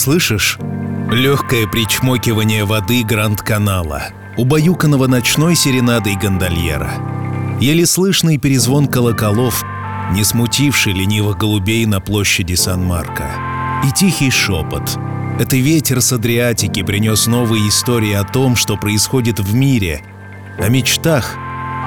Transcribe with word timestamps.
Слышишь? 0.00 0.56
Легкое 1.12 1.66
причмокивание 1.66 2.64
воды 2.64 3.02
Гранд-канала, 3.02 4.04
убаюканного 4.38 5.06
ночной 5.06 5.54
серенадой 5.54 6.16
гондольера. 6.16 6.90
Еле 7.60 7.84
слышный 7.84 8.38
перезвон 8.38 8.88
колоколов, 8.88 9.62
не 10.12 10.24
смутивший 10.24 10.94
ленивых 10.94 11.36
голубей 11.36 11.84
на 11.84 12.00
площади 12.00 12.54
Сан-Марко. 12.54 13.30
И 13.86 13.90
тихий 13.92 14.30
шепот. 14.30 14.98
Это 15.38 15.56
ветер 15.56 16.00
с 16.00 16.14
Адриатики 16.14 16.82
принес 16.82 17.26
новые 17.26 17.68
истории 17.68 18.14
о 18.14 18.24
том, 18.24 18.56
что 18.56 18.78
происходит 18.78 19.38
в 19.38 19.54
мире, 19.54 20.02
о 20.58 20.70
мечтах, 20.70 21.36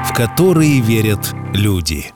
в 0.07 0.13
которые 0.13 0.81
верят 0.81 1.33
люди. 1.51 2.11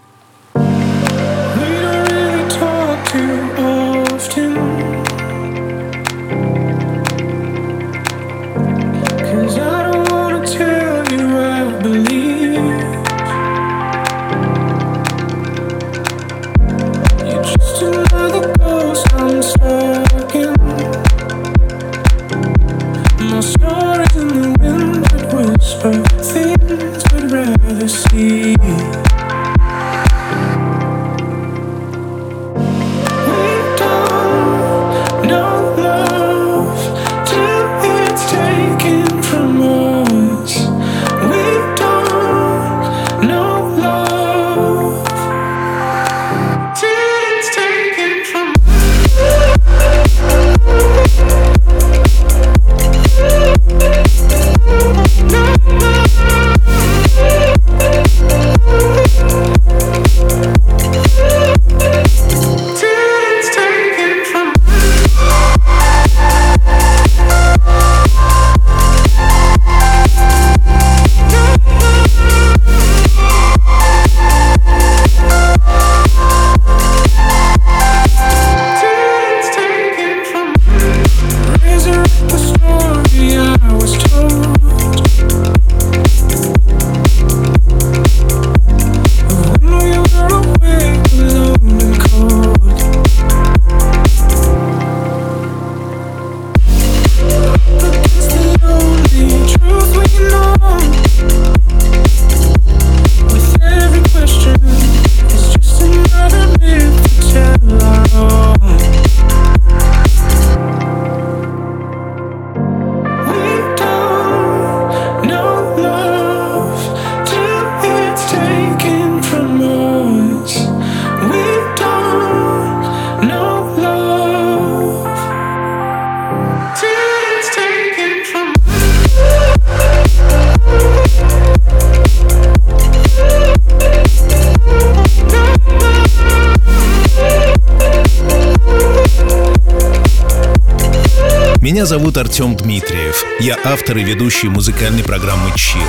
Артем 142.28 142.58
Дмитриев. 142.58 143.24
Я 143.40 143.58
автор 143.64 143.96
и 143.96 144.04
ведущий 144.04 144.50
музыкальной 144.50 145.02
программы 145.02 145.50
«Чил». 145.56 145.82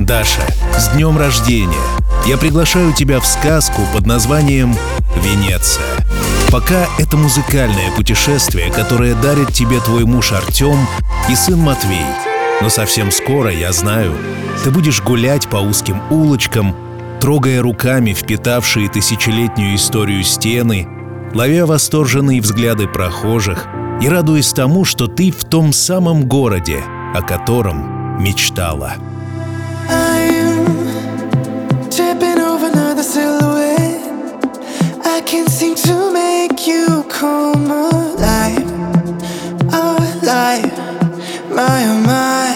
Даша, 0.00 0.42
с 0.76 0.88
днем 0.88 1.16
рождения! 1.16 1.78
Я 2.26 2.38
приглашаю 2.38 2.92
тебя 2.92 3.20
в 3.20 3.24
сказку 3.24 3.82
под 3.94 4.04
названием 4.04 4.76
«Венеция». 5.22 5.84
Пока 6.50 6.88
это 6.98 7.16
музыкальное 7.16 7.92
путешествие, 7.92 8.72
которое 8.72 9.14
дарит 9.14 9.52
тебе 9.52 9.78
твой 9.78 10.04
муж 10.04 10.32
Артем 10.32 10.76
и 11.30 11.36
сын 11.36 11.60
Матвей. 11.60 12.04
Но 12.60 12.68
совсем 12.68 13.12
скоро, 13.12 13.52
я 13.52 13.72
знаю, 13.72 14.12
ты 14.64 14.72
будешь 14.72 15.00
гулять 15.00 15.48
по 15.48 15.58
узким 15.58 16.02
улочкам, 16.10 16.74
трогая 17.20 17.62
руками 17.62 18.12
впитавшие 18.12 18.88
тысячелетнюю 18.88 19.76
историю 19.76 20.24
стены, 20.24 20.88
ловя 21.32 21.64
восторженные 21.64 22.40
взгляды 22.40 22.88
прохожих— 22.88 23.68
и 24.00 24.08
радуясь 24.08 24.52
тому, 24.52 24.84
что 24.84 25.06
ты 25.06 25.30
в 25.30 25.44
том 25.44 25.72
самом 25.72 26.26
городе, 26.26 26.82
о 27.14 27.22
котором 27.22 28.22
мечтала. 28.22 28.94
Alive, 40.30 40.70
my 41.50 41.84
oh 41.84 42.06
my. 42.06 42.49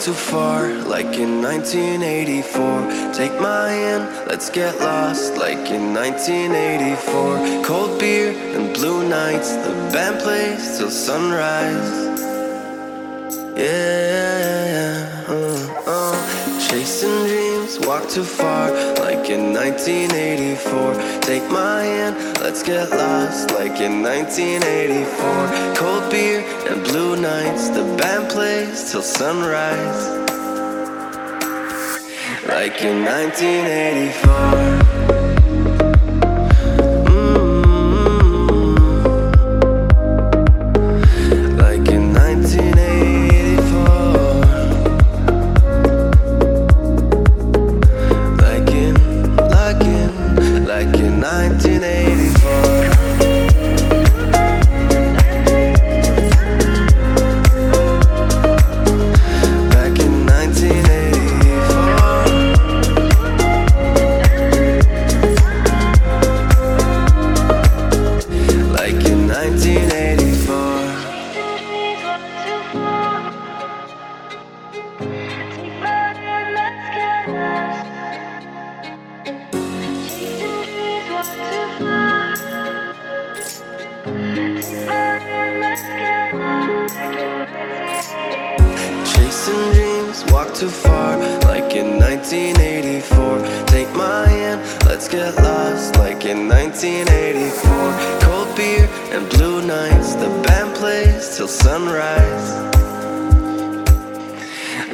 Too 0.00 0.12
far, 0.12 0.68
like 0.84 1.18
in 1.18 1.42
1984. 1.42 3.12
Take 3.12 3.34
my 3.40 3.68
hand, 3.68 4.28
let's 4.28 4.48
get 4.50 4.78
lost, 4.80 5.36
like 5.36 5.70
in 5.70 5.92
1984. 5.94 7.64
Cold 7.64 7.98
beer 7.98 8.30
and 8.56 8.72
blue 8.74 9.08
nights, 9.08 9.50
the 9.56 9.72
band 9.92 10.20
plays 10.20 10.78
till 10.78 10.90
sunrise. 10.90 11.90
Yeah, 13.56 15.24
uh, 15.28 15.84
uh. 15.86 16.14
chasing 16.68 17.26
dreams, 17.26 17.41
walk 17.86 18.08
too 18.08 18.24
far, 18.24 18.70
like 19.00 19.30
in 19.30 19.52
1984. 19.52 20.94
Take 21.22 21.48
my 21.50 21.82
hand, 21.82 22.38
let's 22.40 22.62
get 22.62 22.90
lost, 22.90 23.50
like 23.52 23.80
in 23.80 24.02
1984. 24.02 25.74
Cold 25.76 26.10
beer 26.10 26.40
and 26.70 26.82
blue 26.84 27.16
nights, 27.16 27.68
the 27.70 27.84
band 27.96 28.30
plays 28.30 28.90
till 28.90 29.02
sunrise, 29.02 30.08
like 32.46 32.82
in 32.82 33.04
1984. 33.04 34.81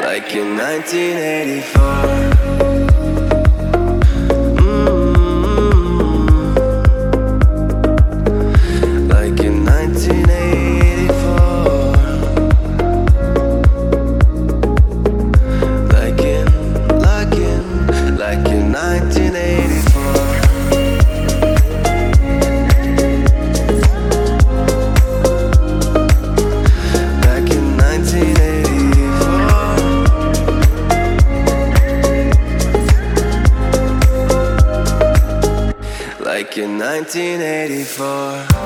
like 0.08 0.34
in 0.34 0.56
1984 0.56 2.87
1984 36.98 38.57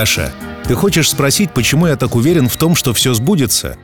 Даша, 0.00 0.32
ты 0.64 0.74
хочешь 0.74 1.10
спросить, 1.10 1.52
почему 1.52 1.86
я 1.86 1.94
так 1.94 2.14
уверен 2.14 2.48
в 2.48 2.56
том, 2.56 2.74
что 2.74 2.94
все 2.94 3.12
сбудется? 3.12 3.76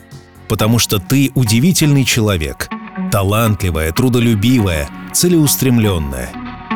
Потому 0.48 0.79
что 0.79 0.98
ты 0.98 1.31
удивительный 1.35 2.07
человек— 2.07 2.70
талантливая, 3.12 3.92
трудолюбивая, 3.92 4.88
целеустремленная. 5.12 6.31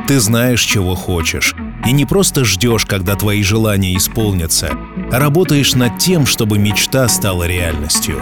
Ты 0.06 0.20
знаешь, 0.20 0.60
чего 0.60 0.94
хочешь, 0.94 1.54
и 1.86 1.92
не 1.92 2.04
просто 2.04 2.44
ждешь, 2.44 2.84
когда 2.84 3.14
твои 3.14 3.42
желания 3.42 3.96
исполнятся, 3.96 4.72
а 5.10 5.18
работаешь 5.18 5.74
над 5.74 5.96
тем, 5.96 6.26
чтобы 6.26 6.58
мечта 6.58 7.08
стала 7.08 7.44
реальностью. 7.44 8.20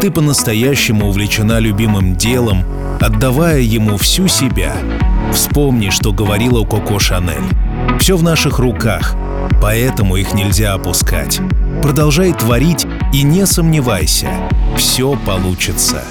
Ты 0.00 0.10
по-настоящему 0.10 1.06
увлечена 1.06 1.60
любимым 1.60 2.16
делом, 2.16 2.64
отдавая 3.00 3.60
ему 3.60 3.96
всю 3.96 4.26
себя. 4.26 4.74
Вспомни, 5.32 5.90
что 5.90 6.12
говорила 6.12 6.64
Коко 6.64 6.98
Шанель. 6.98 7.44
Все 8.00 8.16
в 8.16 8.24
наших 8.24 8.58
руках, 8.58 9.14
поэтому 9.60 10.16
их 10.16 10.34
нельзя 10.34 10.74
опускать. 10.74 11.40
Продолжай 11.82 12.32
творить 12.32 12.86
и 13.12 13.22
не 13.22 13.46
сомневайся, 13.46 14.28
все 14.76 15.16
получится. 15.26 16.04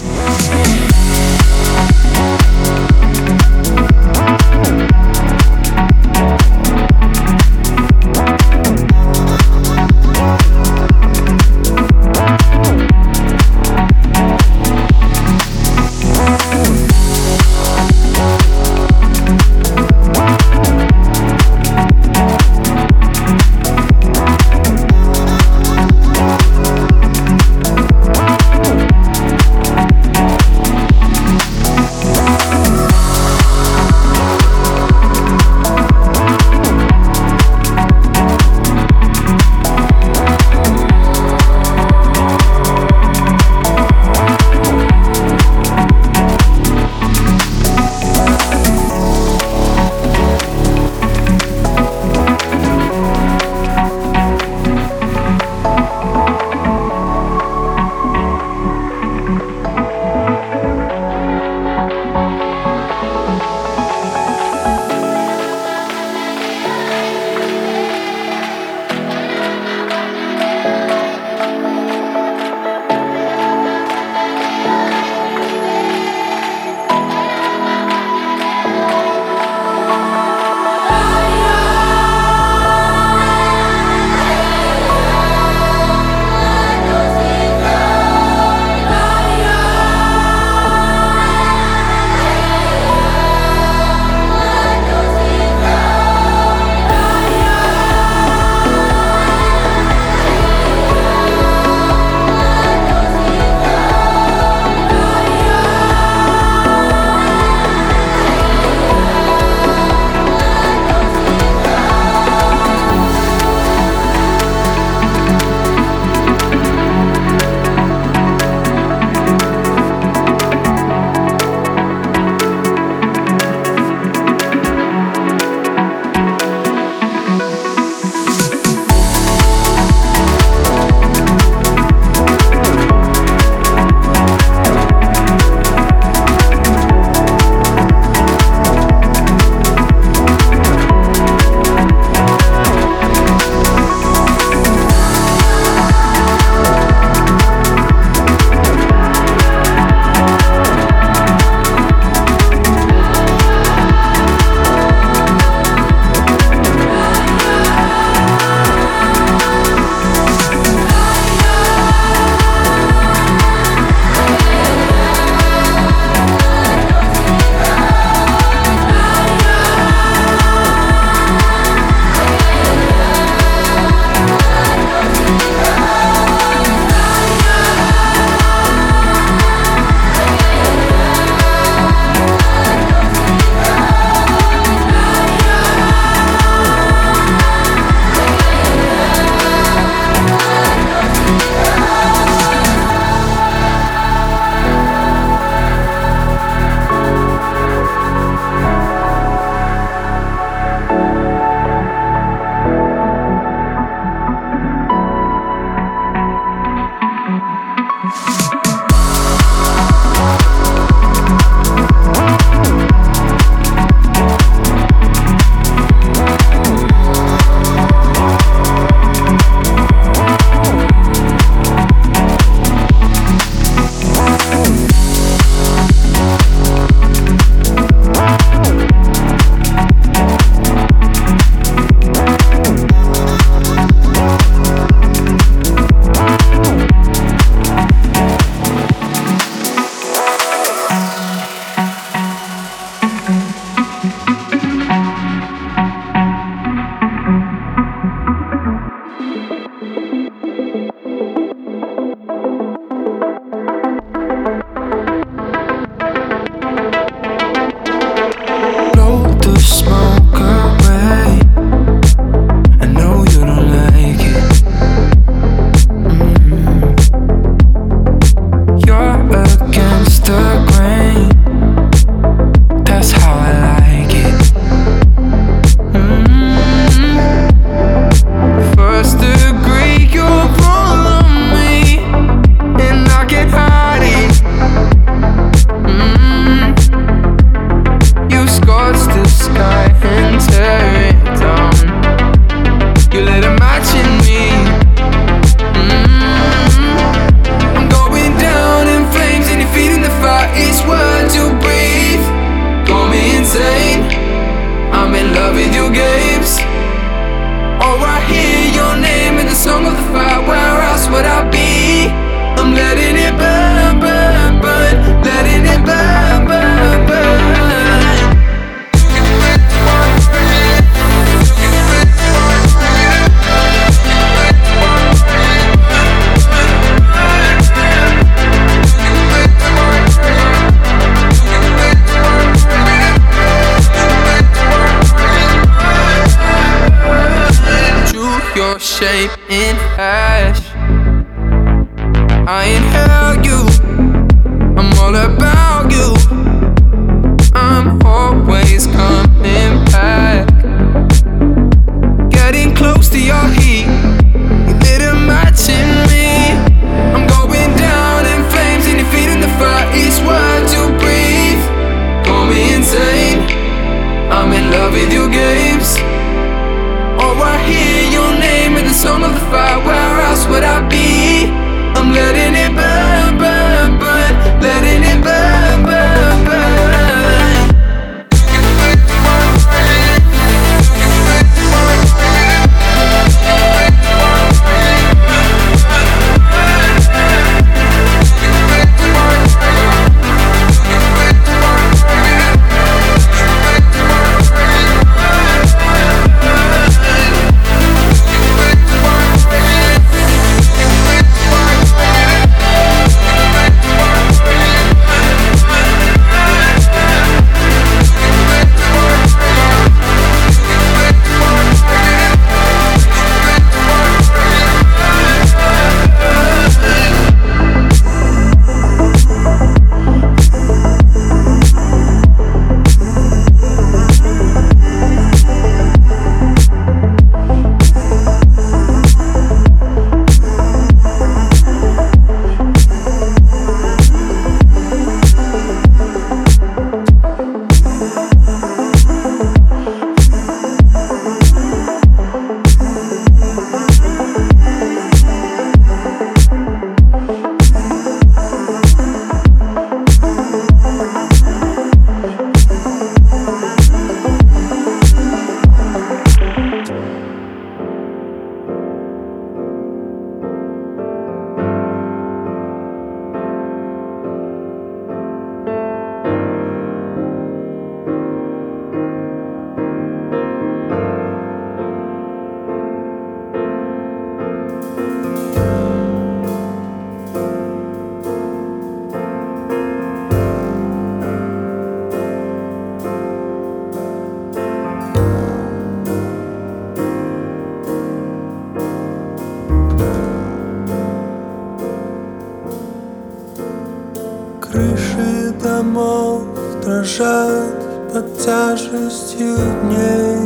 тяжестью 498.47 499.57
дней. 499.83 500.37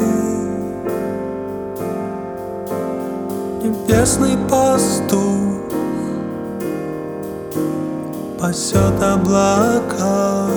Небесный 3.61 4.35
пастух 4.49 5.69
пасет 8.39 8.99
облака. 9.03 10.47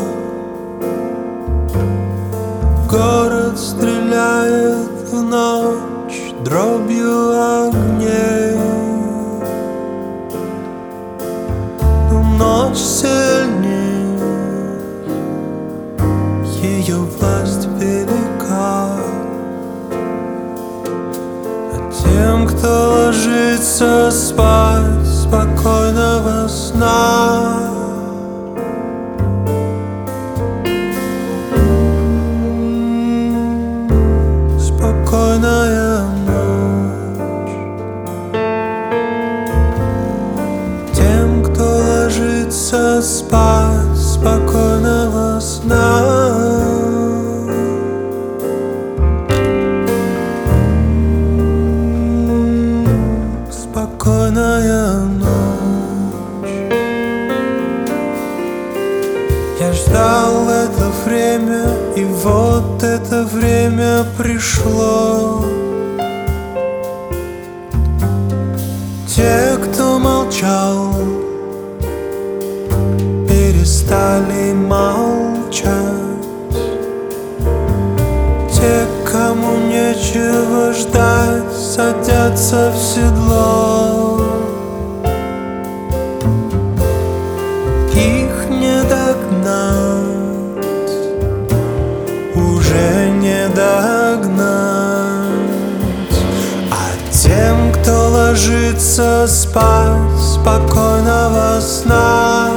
Город 2.90 3.59
стреляет 3.59 5.11
в 5.12 5.22
ночь 5.22 6.33
дробь 6.46 6.84
Те, 69.14 69.57
кто 69.62 70.00
молчал, 70.00 70.92
перестали 73.29 74.53
молчать. 74.53 75.70
Те, 78.53 78.85
кому 79.09 79.68
нечего 79.68 80.72
ждать, 80.72 81.57
садятся 81.57 82.72
в 82.72 82.77
седло. 82.77 84.24
хочется 98.94 99.26
спать 99.26 100.20
спокойного 100.20 101.61
сна 101.61 102.48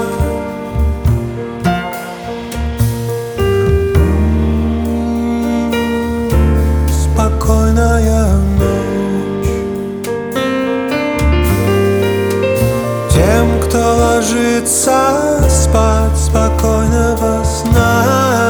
Спокойная 6.91 8.38
ночь. 8.60 9.47
Тем, 13.12 13.60
кто 13.62 13.80
ложится 13.80 15.50
спать 15.50 16.17
спокойного 16.17 17.43
сна 17.43 18.47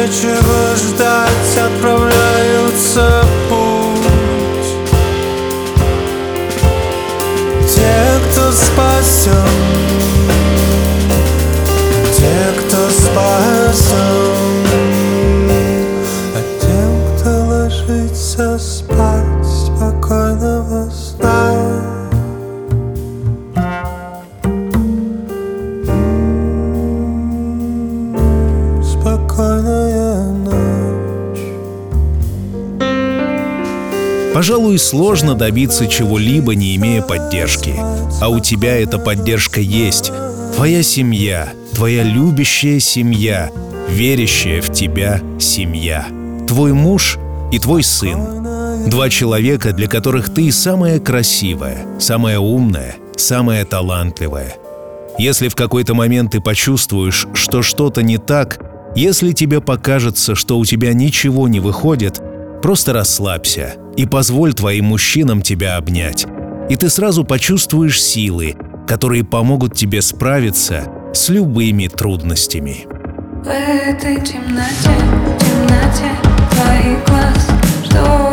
нечего 0.00 0.76
ждать, 0.76 1.58
отправляются 1.58 3.24
в 3.24 3.48
путь. 3.48 4.68
Те, 7.68 8.30
кто 8.30 8.52
спасет. 8.52 9.57
зачастую 34.78 34.98
сложно 35.08 35.34
добиться 35.34 35.86
чего-либо, 35.86 36.54
не 36.54 36.76
имея 36.76 37.02
поддержки. 37.02 37.74
А 38.20 38.28
у 38.28 38.40
тебя 38.40 38.76
эта 38.78 38.98
поддержка 38.98 39.60
есть. 39.60 40.12
Твоя 40.54 40.82
семья, 40.82 41.48
твоя 41.74 42.02
любящая 42.02 42.80
семья, 42.80 43.50
верящая 43.90 44.62
в 44.62 44.72
тебя 44.72 45.20
семья. 45.38 46.06
Твой 46.46 46.72
муж 46.72 47.18
и 47.52 47.58
твой 47.58 47.82
сын. 47.82 48.88
Два 48.88 49.10
человека, 49.10 49.72
для 49.72 49.88
которых 49.88 50.32
ты 50.32 50.50
самая 50.52 51.00
красивая, 51.00 51.78
самая 51.98 52.38
умная, 52.38 52.94
самая 53.16 53.64
талантливая. 53.64 54.56
Если 55.18 55.48
в 55.48 55.56
какой-то 55.56 55.94
момент 55.94 56.32
ты 56.32 56.40
почувствуешь, 56.40 57.26
что 57.34 57.62
что-то 57.62 58.02
не 58.02 58.18
так, 58.18 58.60
если 58.94 59.32
тебе 59.32 59.60
покажется, 59.60 60.34
что 60.34 60.58
у 60.58 60.64
тебя 60.64 60.92
ничего 60.92 61.48
не 61.48 61.60
выходит, 61.60 62.20
просто 62.62 62.92
расслабься– 62.92 63.74
и 63.98 64.06
позволь 64.06 64.54
твоим 64.54 64.86
мужчинам 64.86 65.42
тебя 65.42 65.76
обнять. 65.76 66.24
И 66.70 66.76
ты 66.76 66.88
сразу 66.88 67.24
почувствуешь 67.24 68.00
силы, 68.00 68.54
которые 68.86 69.24
помогут 69.24 69.74
тебе 69.74 70.00
справиться 70.02 70.84
с 71.12 71.28
любыми 71.30 71.88
трудностями. 71.88 72.86
В 73.42 73.48
этой 73.48 74.14
темноте, 74.24 74.94
темноте 75.40 76.12
твоих 76.52 77.04
глаз, 77.06 77.48
что 77.86 78.27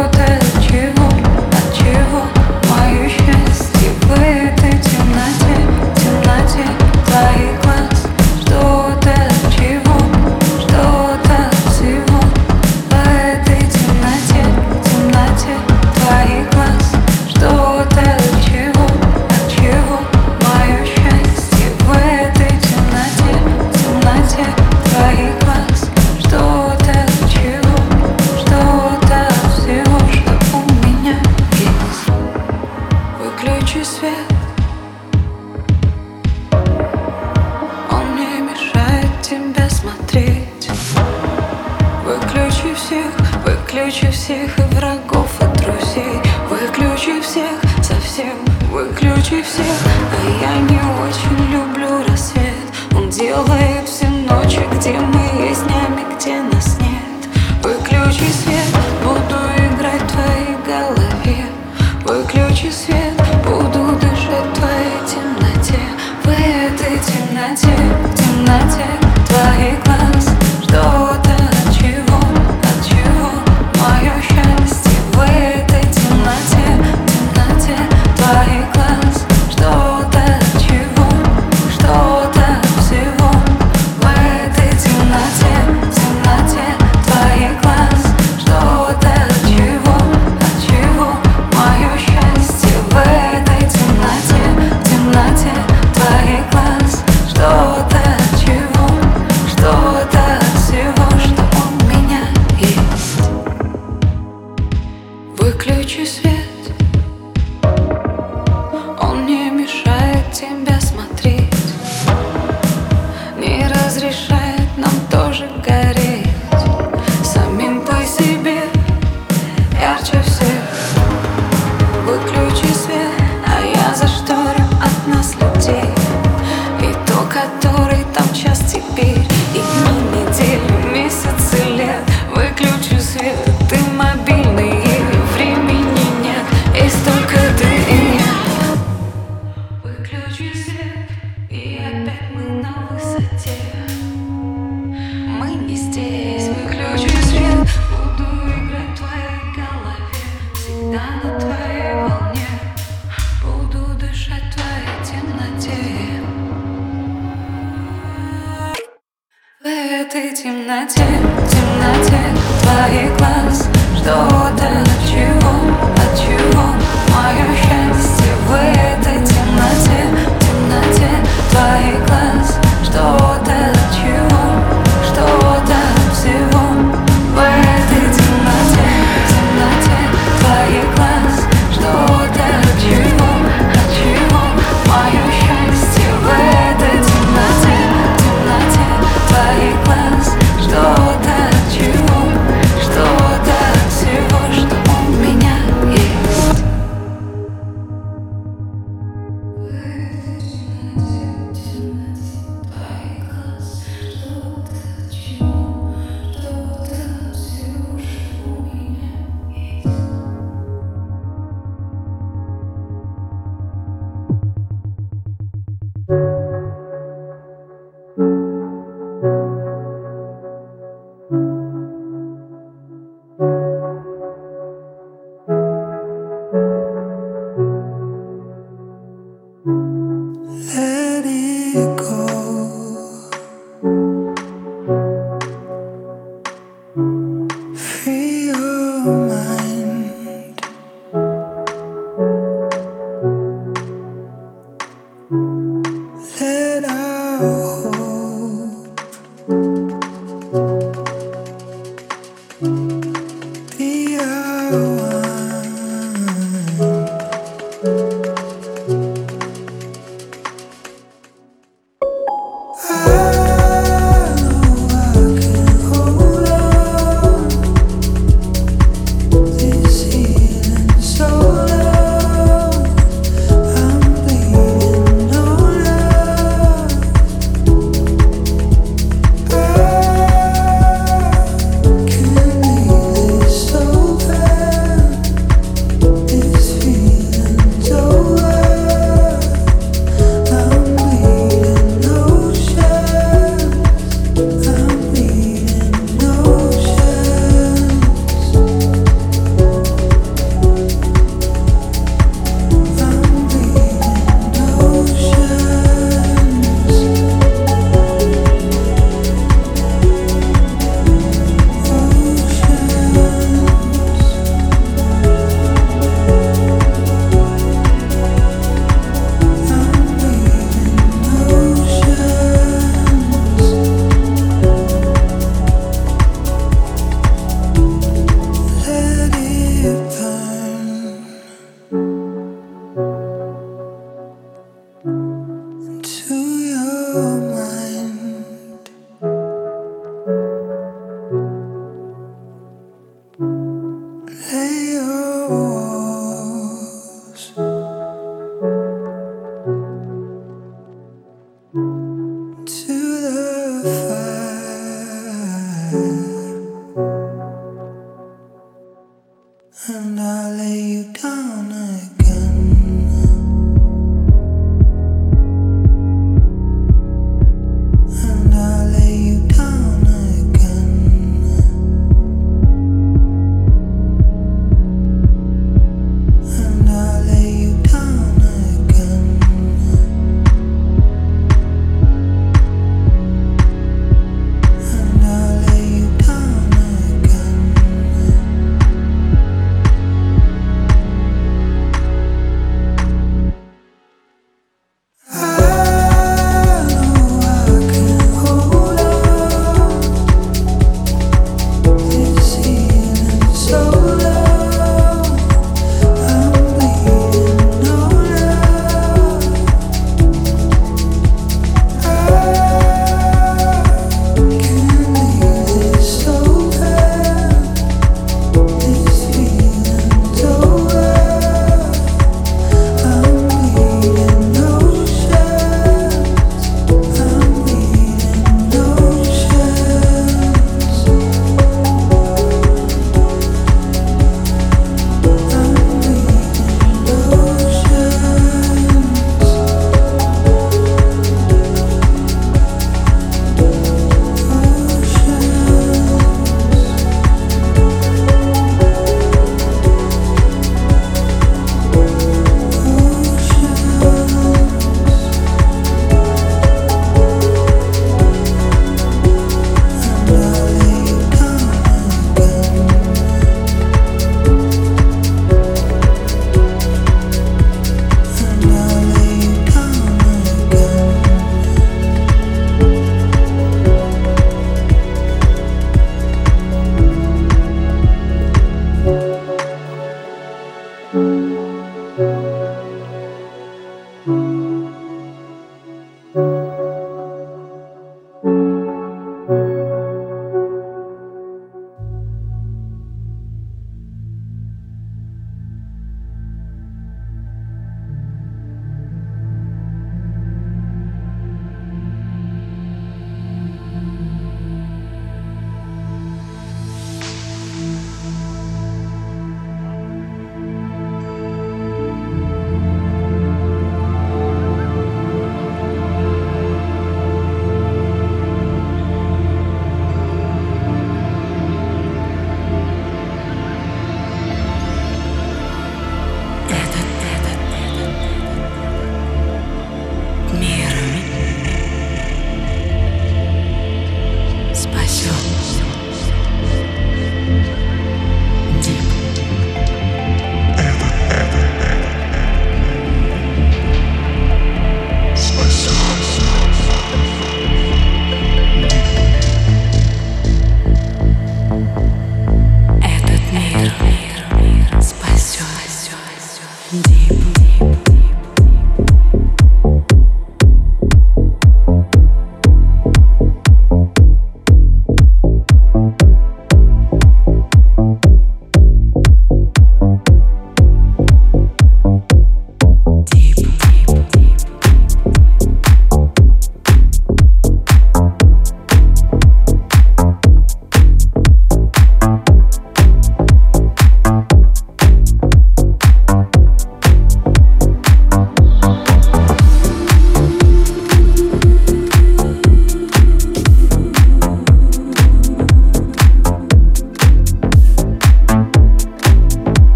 Выключи 43.86 44.10
всех 44.10 44.58
и 44.58 44.62
врагов, 44.74 45.30
и 45.41 45.60
друзей. 45.60 46.19
Выключи 46.50 47.21
всех, 47.21 47.52
совсем 47.84 48.34
выключи 48.71 49.43
всех. 49.43 49.67
А 50.12 50.43
я 50.43 50.58
не 50.58 50.80
очень 51.04 51.54
люблю 51.54 52.04
рассвет. 52.08 52.56
Он 52.95 53.12
делает 53.12 53.88
все 53.88 54.08
ночи, 54.08 54.62
где 54.74 55.00
мы 55.00 55.48
есть. 55.48 55.67
дня 55.67 55.85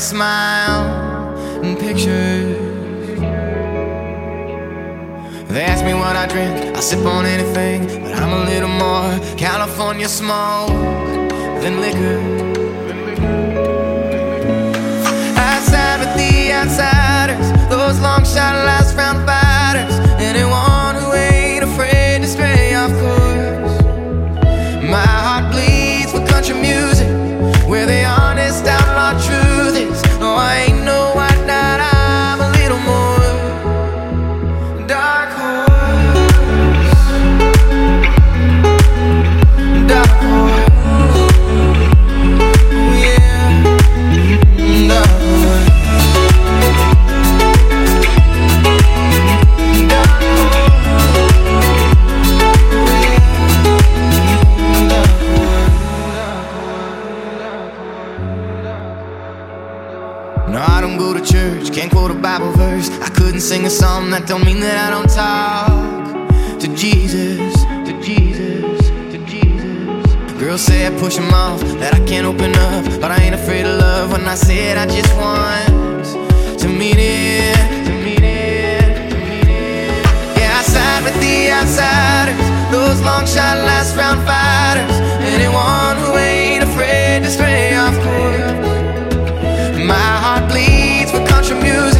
smile 0.00 1.62
in 1.62 1.76
pictures. 1.76 2.56
They 5.48 5.62
ask 5.62 5.84
me 5.84 5.94
what 5.94 6.16
I 6.16 6.26
drink, 6.26 6.76
I 6.76 6.80
sip 6.80 7.04
on 7.04 7.26
anything, 7.26 7.86
but 8.02 8.14
I'm 8.14 8.32
a 8.32 8.44
little 8.50 8.68
more 8.68 9.08
California 9.36 10.08
smoke 10.08 10.70
than 11.62 11.80
liquor. 11.80 12.18
Outside 15.36 15.98
with 16.02 16.14
the 16.16 16.52
outsiders, 16.52 17.46
those 17.68 18.00
long 18.00 18.24
shot 18.24 18.54
last 18.70 18.79
I 63.40 63.42
sing 63.42 63.64
a 63.64 63.70
song, 63.70 64.10
that 64.10 64.26
don't 64.28 64.44
mean 64.44 64.60
that 64.60 64.76
I 64.76 64.90
don't 64.92 65.08
talk 65.08 66.60
to 66.60 66.68
Jesus, 66.76 67.56
to 67.88 67.92
Jesus, 68.04 68.76
to 69.12 69.18
Jesus. 69.24 70.32
Girls 70.36 70.60
say 70.60 70.86
I 70.86 70.90
push 71.00 71.16
them 71.16 71.32
off, 71.32 71.58
that 71.80 71.94
I 71.94 72.04
can't 72.04 72.26
open 72.26 72.52
up. 72.68 72.84
But 73.00 73.12
I 73.12 73.16
ain't 73.24 73.34
afraid 73.34 73.64
of 73.64 73.80
love 73.80 74.12
when 74.12 74.28
I 74.28 74.34
say 74.34 74.68
it, 74.72 74.76
I 74.76 74.84
just 74.84 75.08
want 75.16 76.04
to 76.60 76.68
meet 76.68 77.00
it, 77.00 77.56
to 77.88 77.92
meet 78.04 78.20
it, 78.20 79.08
to 79.08 79.16
meet 79.16 79.48
it. 79.48 80.36
Yeah, 80.36 80.60
I 80.60 80.62
side 80.62 81.00
with 81.08 81.16
the 81.24 81.48
outsiders, 81.48 82.36
those 82.68 83.00
long 83.00 83.24
shot 83.24 83.56
last 83.64 83.96
round 83.96 84.20
fighters. 84.28 85.00
Anyone 85.24 85.96
who 86.04 86.12
ain't 86.20 86.62
afraid 86.62 87.24
to 87.24 87.30
stray 87.32 87.72
off 87.72 87.96
course. 88.04 89.80
My 89.80 90.12
heart 90.20 90.44
bleeds 90.52 91.10
for 91.10 91.24
country 91.24 91.56
music, 91.56 91.99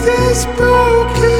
this 0.00 0.46
broken 0.56 1.31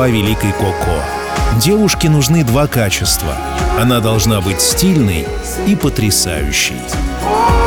слова 0.00 0.08
великой 0.08 0.52
Коко. 0.52 1.02
Девушке 1.60 2.08
нужны 2.08 2.42
два 2.42 2.66
качества. 2.66 3.36
Она 3.78 4.00
должна 4.00 4.40
быть 4.40 4.62
стильной 4.62 5.26
и 5.66 5.76
потрясающей. 5.76 6.80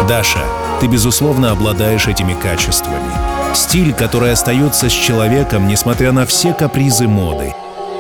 Даша, 0.08 0.44
ты, 0.82 0.88
безусловно, 0.88 1.52
обладаешь 1.52 2.08
этими 2.08 2.34
качествами. 2.34 3.14
Стиль, 3.54 3.94
который 3.94 4.32
остается 4.32 4.90
с 4.90 4.94
человеком, 4.94 5.68
несмотря 5.68 6.12
на 6.12 6.26
все 6.26 6.54
капризы 6.54 7.08
моды. 7.08 7.54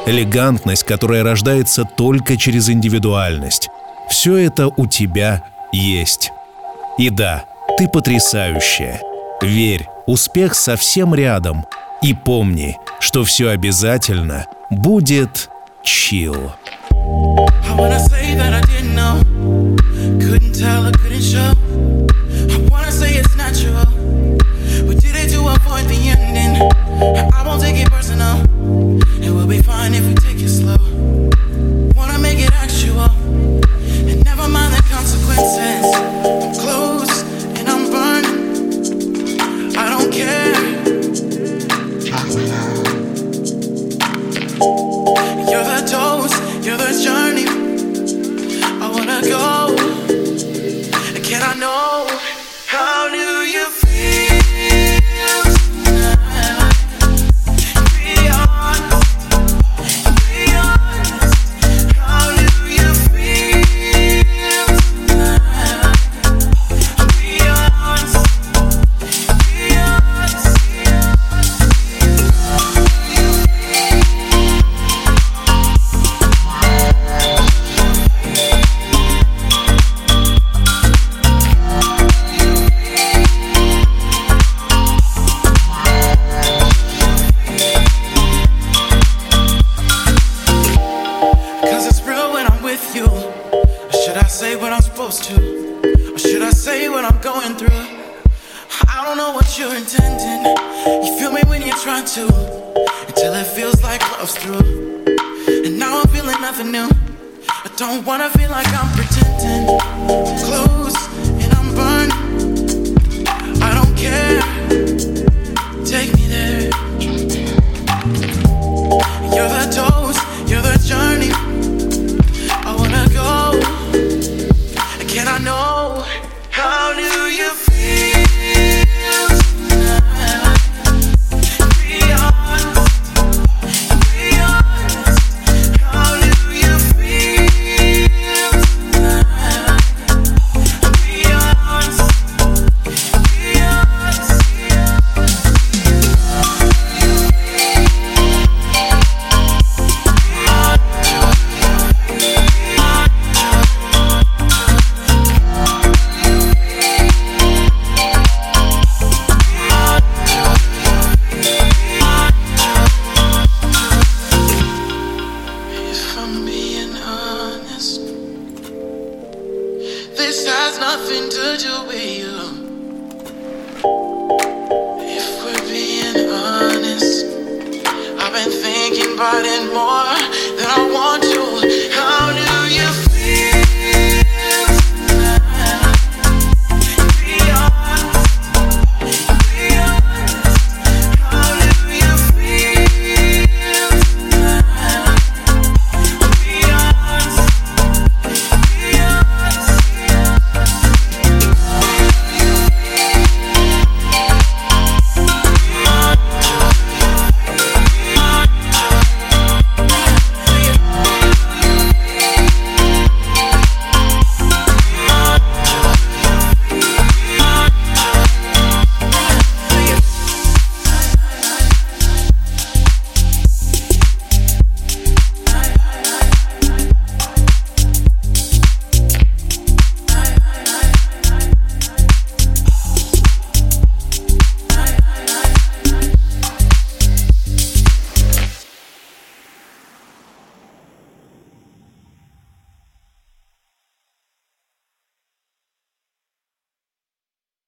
Элегантность, 0.07 0.83
которая 0.83 1.23
рождается 1.23 1.83
только 1.85 2.35
через 2.35 2.69
индивидуальность. 2.69 3.69
Все 4.09 4.37
это 4.37 4.67
у 4.67 4.87
тебя 4.87 5.43
есть. 5.71 6.31
И 6.97 7.11
да, 7.11 7.43
ты 7.77 7.87
потрясающая. 7.87 8.99
Верь, 9.43 9.87
успех 10.07 10.55
совсем 10.55 11.13
рядом. 11.13 11.65
И 12.01 12.15
помни, 12.15 12.77
что 13.03 13.25
все 13.25 13.49
обязательно 13.49 14.47
будет 14.69 15.49
чил. 15.83 16.53